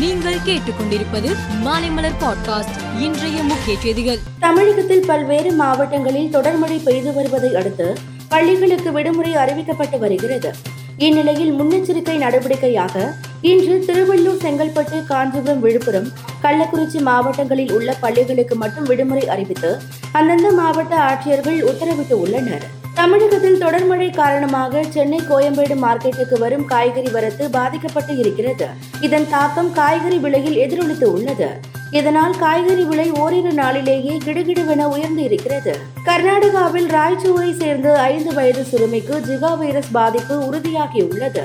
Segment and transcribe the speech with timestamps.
[0.00, 4.18] நீங்கள் கேட்டுக்கொண்டிருப்பது மாலைமலர் பாட்காஸ்ட் இன்றைய முக்கிய செய்திகள்.
[4.38, 7.96] தமிழகத்தில் பல்வேறு மாவட்டங்களில் தொடர்மழை பெய்து வருவதை அடுத்து
[8.28, 10.52] பள்ளிகளுக்கு விடுமுறை அறிவிக்கப்பட்டு வருகிறது.
[10.96, 16.08] இந்நிலையில் முன்னெச்சரிக்கை நடவடிக்கையாக இன்று திருவள்ளூர் செங்கல்பட்டு காஞ்சிபுரம் விழுப்புரம்
[16.42, 19.78] கள்ளக்குறிச்சி மாவட்டங்களில் உள்ள பள்ளிகளுக்கு மட்டும் விடுமுறை அறிவித்து
[20.12, 22.66] அந்தந்த மாவட்ட ஆட்சியர்கள் உத்தரவிட்டு உள்ளனர்.
[22.94, 28.66] தமிழகத்தில் தொடர்மழை காரணமாக சென்னை கோயம்பேடு மார்க்கெட்டுக்கு வரும் காய்கறி வரத்து பாதிக்கப்பட்டு இருக்கிறது.
[29.00, 31.48] இதன் தாக்கம் காய்கறி விலையில் எதிரொலித்து உள்ளது.
[31.90, 35.78] இதனால் காய்கறி விலை ஓரிரு நாளிலேயே கிடுகிடுவென உயர்ந்து இருக்கிறது.
[36.04, 41.44] கர்நாடகாவில் ராய்ச்சூரை சேர்ந்த ஐந்து வயது சிறுமிக்கு ஜிகா வைரஸ் பாதிப்பு உறுதியாகியுள்ளது.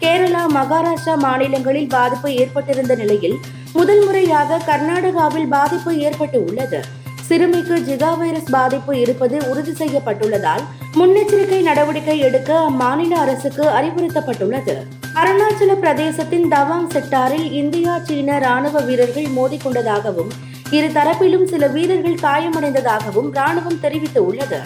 [0.00, 3.38] கேரளா மகாராஷ்டிரா மாநிலங்களில் பாதிப்பு ஏற்பட்டிருந்த நிலையில்
[3.72, 6.84] முதல் முறையாக கர்நாடகாவில் பாதிப்பு ஏற்பட்டு உள்ளது.
[7.28, 10.62] சிறுமிக்கு ஜிகா வைரஸ் பாதிப்பு இருப்பது உறுதி செய்யப்பட்டுள்ளதால்
[10.94, 14.74] முன்னெச்சரிக்கை நடவடிக்கை எடுக்க அம்மாநில அரசுக்கு அறிவுறுத்தப்பட்டுள்ளது.
[15.14, 20.32] அருணாச்சல பிரதேசத்தின் தவாங் செக்டாரில் இந்தியா சீன ராணுவ வீரர்கள் மோதிக்கொண்டதாகவும்
[20.70, 24.60] இரு தரப்பிலும் சில வீரர்கள் காயமடைந்ததாகவும் ராணுவம் தெரிவித்துள்ளது.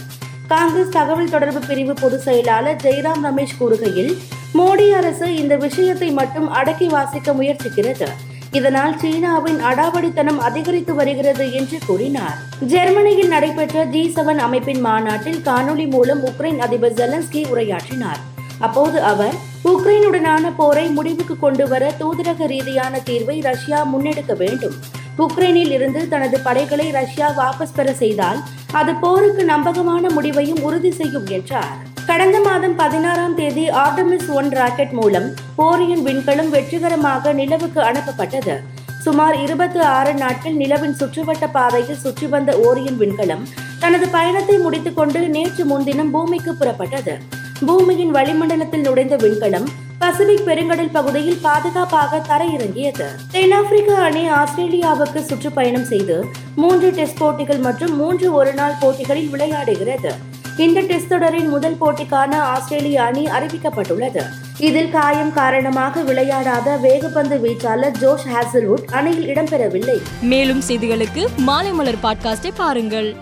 [0.47, 4.13] காங்கிரஸ் தகவல் தொடர்பு பிரிவு பொதுச் செயலாளர் ஜெய்ராம் ரமேஷ் கூறுகையில்
[4.55, 8.09] மோடி அரசு இந்த விஷயத்தை மட்டும் அடக்கி வாசிக்க முயற்சிக்கிறது.
[8.53, 12.39] இதனால் சீனாவின் அடாவடித்தனம் அதிகரித்து வருகிறது என்று கூறினார்.
[12.61, 18.21] ஜெர்மனியில் நடைபெற்ற ஜி செவன் அமைப்பின் மாநாட்டில் காணொலி மூலம் உக்ரைன் அதிபர் ஜெலன்ஸ்கி உரையாற்றினார்.
[18.59, 24.77] அப்போது அவர் உக்ரைனுடனான போரை முடிவுக்கு கொண்டு வர தூதரக ரீதியான தீர்வை ரஷ்யா முன்னெடுக்க வேண்டும்.
[25.19, 28.41] உக்ரைனில் இருந்து தனது படைகளை ரஷ்யா வாபஸ் பெற செய்தால்
[28.73, 31.91] அது போருக்கு நம்பகமான முடிவையும் உறுதி செய்யும் என்றார்.
[32.07, 35.27] கடந்த மாதம் பதினாறாம் தேதி ஆர்டமிஸ் ஒன் ராக்கெட் மூலம்
[35.67, 38.55] ஓரியன் விண்கலம் வெற்றிகரமாக நிலவுக்கு அனுப்பப்பட்டது.
[39.05, 43.45] சுமார் இருபத்தி ஆறு நாட்கள் நிலவின் சுற்றுவட்ட பாதையில் சுற்றி வந்த ஓரியன் விண்கலம்
[43.79, 47.15] தனது பயணத்தை முடித்துக்கொண்டு நேற்று முன்தினம் பூமிக்கு புறப்பட்டது.
[47.67, 53.09] பூமியின் வளிமண்டலத்தில் நுழைந்த விண்கலம் பசிபிக் பெருங்கடல் பகுதியில் பாதுகாப்பாக தரையிறங்கியது.
[53.33, 56.19] தென்னாப்பிரிக்க அணி ஆஸ்திரேலியாவுக்கு சுற்றுப்பயணம் செய்து
[56.55, 60.13] மூன்று டெஸ்ட் போட்டிகள் மற்றும் மூன்று ஒருநாள் போட்டிகளில் விளையாடுகிறது.
[60.57, 64.25] இந்த டெஸ்ட் தொடரின் முதல் போட்டிக்கான ஆஸ்திரேலிய அணி அறிவிக்கப்பட்டுள்ளது.
[64.59, 70.03] இதில் காயம் காரணமாக விளையாடாத வேகப்பந்து வீச்சாளர் ஜோஷ் ஹாசல்வுட் அணியில் இடம்பெறவில்லை.
[70.23, 73.17] மேலும் செய்திகளுக்கு மாலை மலர் பாட்காஸ்டை பாருங்கள்.